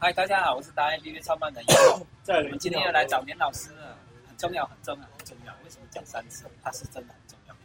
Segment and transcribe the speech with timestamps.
[0.00, 1.74] 嗨，大家好，我是达人 APP 创办人叶
[2.22, 5.52] 在我们今天要来找年老师了，很重要，很重要，很重要。
[5.64, 6.48] 为什么讲三次？
[6.62, 7.56] 他是真的很重要，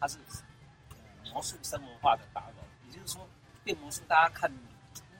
[0.00, 0.18] 他是
[1.32, 2.56] 魔术生活化的达人。
[2.86, 3.24] 也就是说，
[3.62, 4.58] 变魔术大家看，因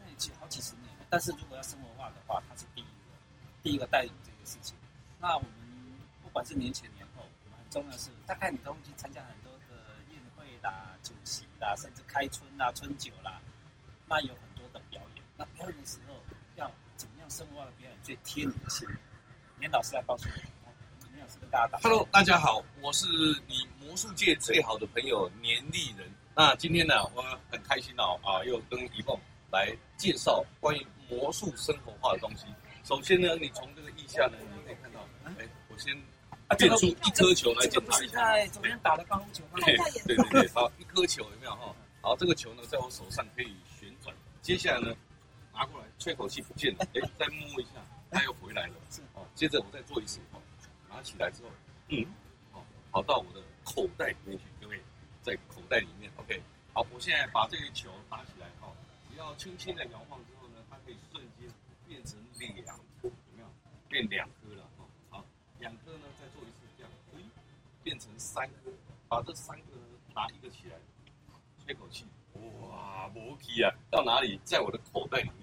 [0.05, 2.91] 为好几十年了，但是如果要生活化的话，他是第一个，
[3.63, 4.77] 第一个带领这个事情。
[5.21, 5.49] 那我们
[6.25, 13.41] 不管是年前年后，我们很重要的是，大概你都会去参加很多的宴会啦、酒席啦，甚至开春啦、春酒啦，
[14.09, 15.25] 那有很多的表演。
[15.37, 16.17] 那表演的时候。
[16.57, 18.89] 要怎么样生活化的表演最贴你的心？
[19.59, 20.43] 连老师来告诉你。
[21.15, 21.79] 连老师跟大家打。
[21.81, 23.07] Hello，大家好，我是
[23.47, 26.11] 你魔术界最好的朋友年立人。
[26.35, 29.19] 那今天呢，我很开心哦，啊，又跟一梦
[29.51, 32.47] 来介绍关于魔术生活化的东西。
[32.85, 35.95] 首先呢，你从这个意象呢，你可以看到，哎，我先
[36.59, 38.33] 变出一颗球来检查一下。
[38.33, 39.61] 在昨天打的高空球吗？
[39.65, 41.75] 对对对，好，一颗球有没有哈？
[42.01, 44.15] 好，这个球呢，在我手上可以旋转。
[44.41, 44.95] 接下来呢？
[45.53, 48.75] 拿过来，吹口气不见了，哎，再摸一下，它又回来了。
[48.91, 50.41] 是哦，接着我再做一次，哦，
[50.89, 51.51] 拿起来之后，
[51.89, 52.07] 嗯，
[52.53, 54.81] 哦，跑到我的口袋里面去，各位，
[55.23, 58.73] 在口袋里面，OK，好，我现在把这个球打起来，哦，
[59.11, 61.49] 只要轻轻的摇晃之后呢，它可以瞬间
[61.87, 62.19] 变成
[62.65, 63.49] 两颗，有没有？
[63.89, 65.25] 变两颗了，哦，好，
[65.59, 67.21] 两颗呢，再做一次这样，哎，
[67.83, 68.73] 变成三颗，
[69.07, 69.67] 把这三个
[70.15, 70.77] 拿一个起来，
[71.65, 72.07] 吹口气，
[72.63, 74.41] 哇，魔气啊，到哪里？
[74.45, 75.42] 在我的口袋里面。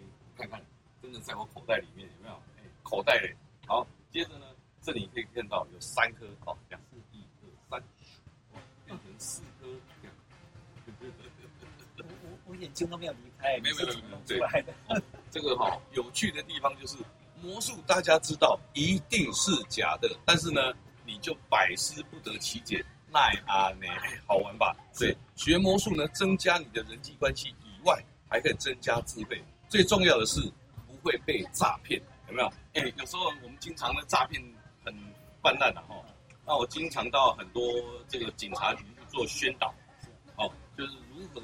[1.30, 2.34] 在我口袋里面有没有？
[2.58, 3.36] 哎，口袋嘞。
[3.68, 4.48] 好，接着呢，
[4.82, 7.84] 这里可以看到有三颗，好，两四一二三，
[8.84, 9.68] 变成四颗。
[12.00, 14.40] 我我我眼睛都没有离开，没有没有没有，对，
[15.30, 16.98] 这个哈有趣的地方就是
[17.44, 20.74] 魔术，大家知道一定是假的，但是呢，
[21.06, 23.86] 你就百思不得其解，奈阿呢，
[24.26, 24.76] 好玩吧？
[24.98, 29.40] 对，学魔术呢，增加你的人际关系以外，还可以增加智慧。
[29.68, 30.59] 最重要的是不
[31.04, 32.48] 会被诈骗，有没有？
[32.74, 34.42] 哎，有时候我们经常的诈骗
[34.86, 34.94] 很
[35.42, 35.96] 泛滥的哈。
[36.46, 37.62] 那我经常到很多
[38.08, 39.74] 这个警察局去做宣导，
[40.36, 41.42] 哦，就是如何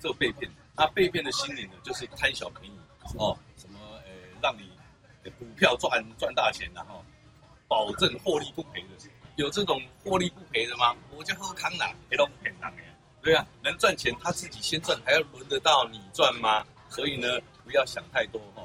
[0.00, 0.50] 这被骗。
[0.76, 2.78] 那被骗的心理呢，就是贪小便宜
[3.16, 4.10] 哦，什么呃，
[4.42, 4.70] 让你
[5.38, 7.04] 股票赚赚大钱，然后
[7.68, 8.88] 保证获利不赔的。
[9.36, 10.94] 有这种获利不赔的吗？
[11.10, 12.72] 我就喝康了，赔都不赔他。
[13.22, 16.64] 对啊，能赚钱他自己先赚，还要轮得到你赚吗？
[16.88, 17.26] 所以呢？
[17.64, 18.62] 不要想太多哈，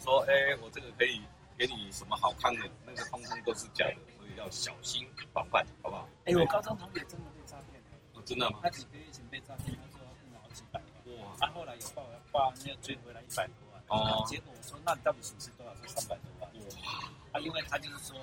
[0.00, 1.20] 说，哎，我这个可以
[1.56, 6.08] 给你什么好看的，那个通通都是假的，所以要小心防范，好不好？
[6.24, 8.60] 哎，我高中同学真的被诈骗了，真的吗？
[8.62, 11.36] 他几个月前被诈骗，他说骗了好几百万，哇！
[11.38, 12.02] 他后来有报，
[12.32, 14.24] 报没有追回来一百多万，哦。
[14.26, 15.74] 结果我说，那你到底损失多少？
[15.74, 17.10] 说三百多万，哇！
[17.32, 18.16] 啊，因为他就是说，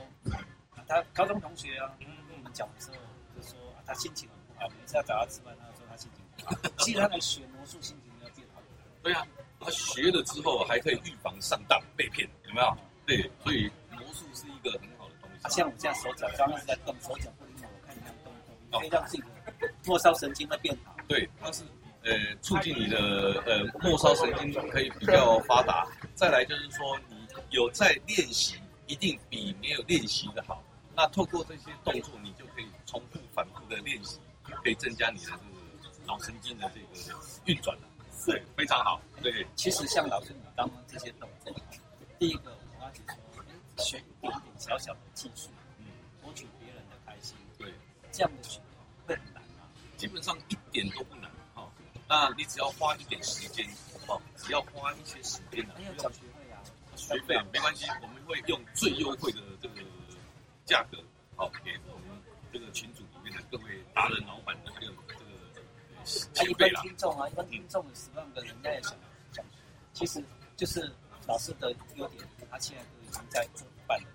[0.87, 2.97] 他高中同学啊，跟我们讲的时候
[3.35, 6.75] 就说，他心情很不好，每次要找他吃饭，他说他心情不好。
[6.79, 8.61] 其实他来学魔术，心情要变好。
[9.03, 9.25] 对呀。
[9.67, 12.77] 他学了之后还可以预防上当被骗，有没有？
[13.05, 15.43] 对，所以魔术是一个很好的东西。
[15.45, 18.33] 啊、像我这样手脚刚刚是在动，手脚不灵活，我看你这样动
[18.71, 19.27] 动，可以让自己的
[19.83, 20.95] 末梢神经会变好。
[21.05, 21.63] 对，它是
[22.03, 25.85] 呃促进你的呃末梢神经可以比较发达。
[26.15, 30.63] 再来就是说，你有在练习，一定比没有练习的好。
[30.95, 34.17] 那透过这些动作，你就可以重复反复的练习，
[34.63, 35.31] 可以增加你的
[35.83, 37.77] 这个脑神经的这个运转。
[38.25, 38.99] 对，非常好。
[39.21, 41.55] 对，其实像老师你刚刚这些动作，
[42.19, 45.85] 第一个我要说，学一点点小小的技术，嗯，
[46.21, 47.71] 博取别人的开心，对，
[48.11, 48.59] 这样的学
[49.05, 49.69] 会很难吗？
[49.95, 51.71] 基本上一点都不难，哦，
[52.09, 53.65] 那你只要花一点时间，
[54.07, 56.59] 哦，只要花一些时间呢，没有缴学费啊，
[56.97, 59.81] 学费没关系，我们会用最优惠的这个
[60.65, 60.97] 价格，
[61.37, 64.91] 好，给我们这个群组里面的各位达人老板的还有。
[66.33, 68.93] 他一般听众啊，一般听众十万个人家也想
[69.33, 69.43] 想，
[69.93, 70.23] 其实
[70.55, 70.91] 就是
[71.25, 74.07] 老师的优点，他现在都已经在做一半的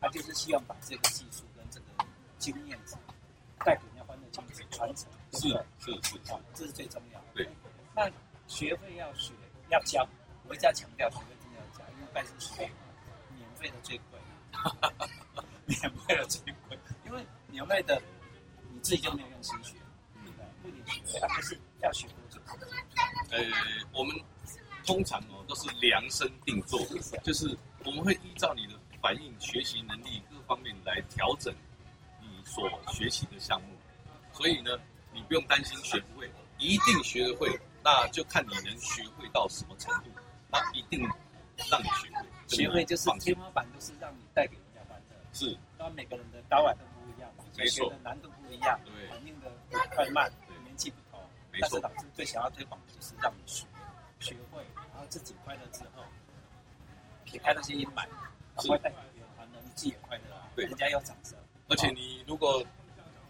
[0.00, 1.86] 他就是希望把这个技术跟这个
[2.38, 2.78] 经验
[3.64, 5.08] 带给人家欢乐经济传承。
[5.32, 5.48] 是
[5.80, 7.26] 是是，啊，这是最重要的。
[7.34, 7.48] 对，
[7.94, 8.08] 那
[8.46, 9.32] 学费要学
[9.68, 10.06] 要教，
[10.48, 12.70] 我一直要强调学费一定要教，因为拜师学艺
[13.36, 14.20] 免费的最贵，
[15.66, 18.00] 免费的最贵，因为免费的
[18.72, 19.54] 你自己就没有用心
[21.92, 22.40] 学多久？
[23.30, 23.44] 呃，
[23.92, 24.14] 我们
[24.86, 26.80] 通常哦都是量身定做，
[27.22, 31.54] 就是我们会依照你的反应、学习能力各方面来调整
[32.20, 33.68] 你所学习的项目。
[34.32, 34.70] 所以呢，
[35.12, 37.58] 你不用担心学不会，一定学得会。
[37.82, 40.10] 那就看你能学会到什么程度，
[40.50, 41.00] 那一定
[41.70, 42.26] 让你学会。
[42.48, 45.16] 学会就是天花板，就是让你带给人家欢乐。
[45.32, 49.50] 是，那每个人的高矮都不一样，每个人的难度不一样，对，反应的
[49.94, 50.30] 快慢。
[51.60, 53.64] 但是老师最想要推广的就是让你学
[54.20, 54.62] 学会，
[54.92, 56.02] 然后自己快乐之后，
[57.24, 58.06] 撇开那些阴霾，
[58.56, 60.48] 赶快带给别人欢乐，你自己也快乐啊。
[60.54, 61.36] 对，人家要掌声。
[61.68, 62.64] 而且你如果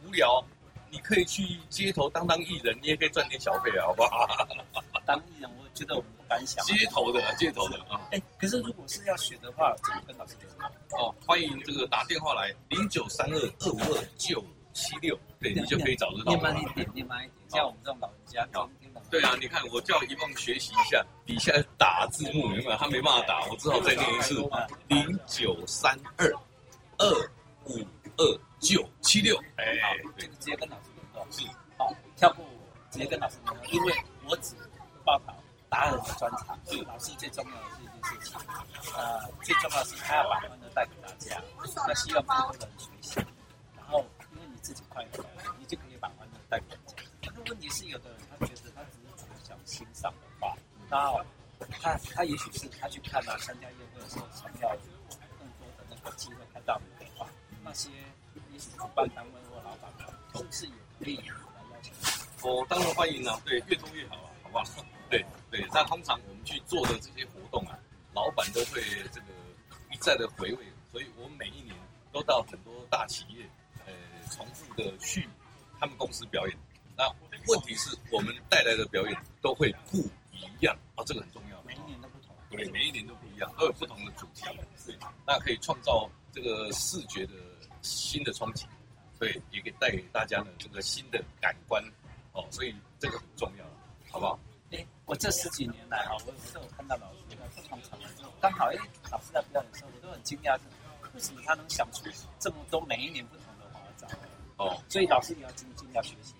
[0.05, 0.45] 无聊，
[0.91, 4.27] 你可以去街头当当艺人，你也可以赚点小费啊，好不好？
[5.05, 6.65] 当艺人，我觉得我们不敢想。
[6.65, 8.01] 街头的，街头的啊。
[8.11, 10.71] 哎，可是如果是要学的话，怎么跟老师讲？
[10.99, 14.45] 哦，欢迎这个打电话来零九三二二五二九
[14.77, 16.33] 七六，对你就可以找得到。
[16.33, 18.93] 念慢一点，念慢一点，像我们这种老人家，听。
[19.09, 22.77] 对啊，你看我叫一梦学习一下，底下打字幕，有没有？
[22.77, 24.35] 他没办法打，我只好再念一次：
[24.89, 26.31] 零九三二
[26.99, 27.09] 二
[27.65, 27.79] 五
[28.19, 29.37] 二九七六。
[29.57, 29.65] 哎，
[30.19, 31.27] 这个直接跟老师联络。
[31.31, 31.47] 是，
[31.79, 32.51] 好，跳过我，
[32.91, 33.95] 直接跟老师联络，因为
[34.29, 34.55] 我只
[35.05, 35.35] 报道
[35.71, 36.59] 达人的专场。
[36.67, 38.39] 是，老师最重要的是一件事情，
[38.97, 41.41] 呃，最重要的是他要把欢乐带给大家，
[41.87, 42.91] 那希望更多人学
[45.03, 46.95] 你自己快，你就可以把欢乐带给人家。
[47.23, 50.57] 那个问题是，有的人他觉得他只是从小欣赏的话，
[50.89, 51.25] 那
[51.81, 54.69] 他他也许是他去看啊，参加宴会的时候，想要
[55.39, 57.27] 更多的那个机会看到你的话，
[57.65, 57.91] 那些
[58.53, 59.91] 也许主办单位或老板
[60.35, 60.73] 是不是也
[61.05, 61.93] 可以来邀请？
[62.43, 64.65] 我当然欢迎啊，对，越多越好啊，好不好？
[65.11, 67.79] 对对，那通常我们去做的这些活动啊，
[68.13, 68.81] 老板都会
[69.13, 69.27] 这个
[69.93, 71.75] 一再的回味，所以我每一年
[72.13, 73.49] 都到很多大企业。
[74.31, 75.29] 重复的去
[75.79, 76.57] 他们公司表演，
[76.97, 77.05] 那
[77.49, 79.99] 问题是我们带来的表演都会不
[80.33, 81.63] 一样啊，这个很重要。
[81.63, 84.45] 每一年都不同，对，每一年都不一样，都有不同的主题，
[84.87, 84.97] 对，
[85.27, 87.33] 那可以创造这个视觉的
[87.83, 88.67] 新的冲击，
[89.19, 91.83] 对，也可以带给大家呢这个新的感官
[92.33, 93.65] 哦，所以这个很重要，
[94.11, 94.39] 好不好？
[94.73, 98.77] 哎，我这十几年来啊，我有时候看到老师在创场的时候，刚好哎，
[99.13, 100.59] 老师在表演的时候，我都很惊讶，
[101.15, 102.05] 为什么他能想出
[102.41, 103.45] 这么多每一年不同。
[104.57, 106.35] 哦，所以老师你要精进，要学习，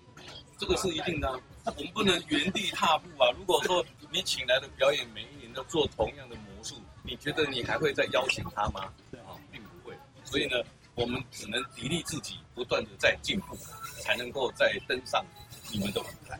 [0.57, 1.39] 这个是一定的。
[1.65, 3.29] 我们不能原地踏步啊！
[3.37, 8.91] 如果说你请来的表演每一年都做同样的魔术，你觉得你还会再邀请他吗？
[9.11, 9.93] 对啊，并不会。
[10.23, 10.55] 所以呢，
[10.95, 13.55] 我们只能砥砺自己，不断的在进步，
[14.01, 15.23] 才能够再登上
[15.69, 16.39] 你们的舞台。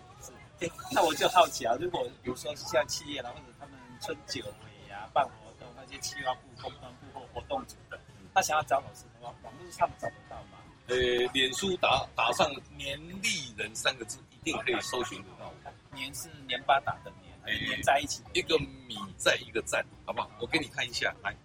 [0.91, 7.99] 那我就好奇啊，如果比如说像企业啦，或者他们春酒会呀、办活动，那些企划部、公关部或活动组的，
[8.33, 10.56] 他想要找老师的话，网络上找得到吗？
[10.87, 10.95] 呃，
[11.33, 15.53] 脸书打打上“年历人”三个字，一定可以搜寻得到。
[15.93, 18.57] 年是年八打的年，哎，连在一起，一个
[18.87, 20.29] 米在一个赞，好不好？
[20.39, 21.35] 我给你看一下，来，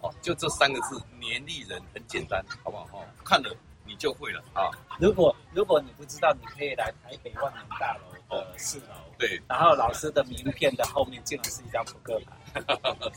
[0.00, 2.86] 哦，就这三个字“年历人”很简单，好不好？
[2.92, 4.70] 哦，看了你就会了啊。
[5.00, 9.40] 如果如果你不知道，你可以来台北万年大楼的四楼，对。
[9.48, 12.36] 然后老师的名片的后面竟然是一张扑克牌。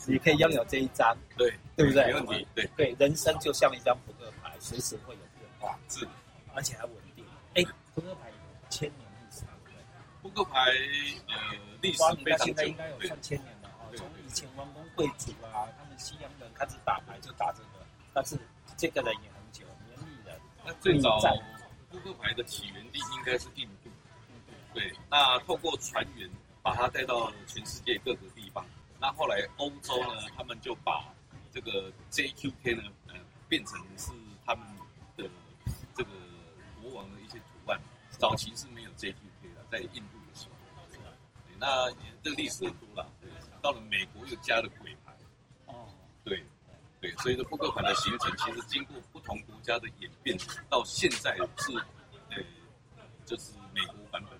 [0.08, 2.06] 你可以拥有这一张，对对不对？
[2.06, 3.96] 没问题，对对，人生就像一张
[4.66, 6.04] 随时会有变化，是，
[6.52, 7.24] 而且还稳定。
[7.54, 7.62] 哎，
[7.94, 9.78] 扑克牌有千年历史，对不对？
[10.20, 10.58] 扑克牌
[11.28, 13.86] 呃历史非常久，现在应该有上千年了哈。
[13.94, 18.36] 从以前王公贵族啊，他们西洋人开始打牌就打这个，但是
[18.76, 20.36] 这个人也很久，年历人。
[20.64, 21.20] 那最早
[21.92, 23.90] 扑克牌的起源地应该是印度，
[24.74, 24.92] 对。
[25.08, 26.28] 那透过船员
[26.60, 28.66] 把它带到全世界各个地方。
[28.98, 31.04] 那后来欧洲呢，他们就把
[31.52, 33.14] 这个 JQK 呢，呃，
[33.48, 34.10] 变成是
[38.18, 40.98] 早期是没有 JPK 的，在印度的时候，对，
[41.58, 41.90] 那
[42.22, 43.10] 这个历史很多了。
[43.20, 43.30] 对，
[43.62, 45.16] 到了美国又加了鬼牌。
[45.66, 45.88] 哦，
[46.24, 46.44] 对，
[47.00, 50.36] 对，所以说扑克牌的形成，其实经过不同国家的演变，
[50.68, 51.72] 到现在是，
[52.30, 52.42] 呃，
[53.24, 54.38] 就是美国版本。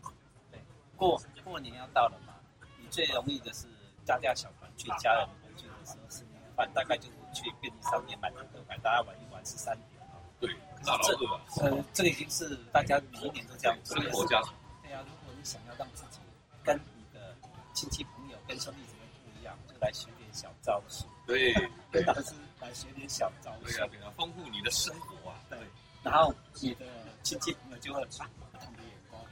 [0.51, 0.61] 对，
[0.97, 2.35] 过过年要到了嘛，
[2.79, 3.67] 你最容易的是。
[4.07, 9.96] 家家小团聚，家人团聚的时候，吃年饭大概就是去便利商店买扑克牌，大家玩一玩是三点
[10.41, 10.41] 啊。
[10.41, 10.51] 对，
[10.83, 13.97] 这呃，这个已经是大家每一年都这样做。
[14.01, 14.55] 生活家常。
[14.83, 16.19] 对啊，如果你想要让自己
[16.63, 17.35] 跟你的
[17.75, 21.07] 亲戚朋友、跟兄弟姊妹不一样，就来学点小招数。
[21.27, 21.53] 对，
[21.91, 23.65] 跟老师来学点小招数。
[23.65, 25.41] 对啊，对啊，丰富你的生活啊。
[25.51, 25.59] 对，
[26.03, 26.87] 然后你的
[27.23, 29.23] 亲戚朋友就会啊，不同的眼光。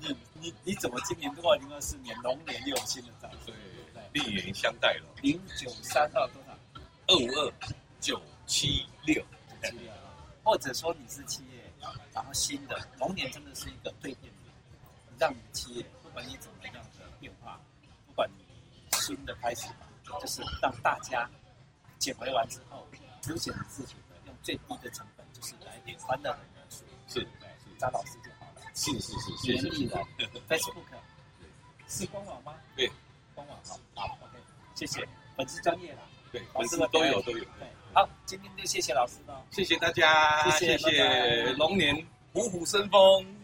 [0.00, 3.52] 你你你怎么今年过二零二四年龙年又有新的招数？
[4.12, 5.06] 另眼相待了。
[5.22, 6.52] 零九三二多少？
[7.06, 7.52] 二五二
[8.00, 9.14] 九七六。
[9.62, 9.92] 九七六。
[10.42, 11.72] 或者说你是企业，
[12.12, 14.32] 然后新的龙年真的是一个蜕变，
[15.18, 17.60] 让你企业不管你怎么样的变化，
[18.06, 18.44] 不管你
[18.98, 19.68] 新的开始，
[20.20, 21.28] 就是让大家
[21.98, 22.86] 捡回完之后，
[23.22, 26.84] 凸显自己的，用最低的成本，就是来点欢乐的元素。
[27.08, 28.62] 是，对，张老师就好了。
[28.74, 29.68] 是是是，谢谢。
[29.68, 30.04] 年丽人
[30.48, 30.84] ，Facebook，
[31.88, 32.54] 是官网吗？
[32.74, 32.90] 对。
[33.34, 34.36] 官网好，好，OK，
[34.74, 41.94] 谢谢，粉丝专业啦，对，粉丝都有都有，对，好，今天就谢谢老师了，谢谢大家，谢谢，龙年
[42.32, 43.41] 虎虎生风。